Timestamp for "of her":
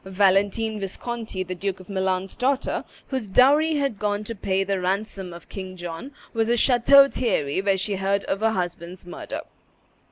8.23-8.49